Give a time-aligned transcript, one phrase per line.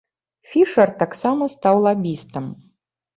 [0.53, 2.49] Фішэр таксама стаў лабістам.